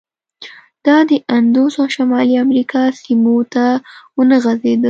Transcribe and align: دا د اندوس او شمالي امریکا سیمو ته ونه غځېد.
دا 0.85 0.97
د 1.09 1.11
اندوس 1.35 1.73
او 1.81 1.87
شمالي 1.95 2.35
امریکا 2.45 2.81
سیمو 3.01 3.37
ته 3.53 3.65
ونه 4.15 4.37
غځېد. 4.43 4.79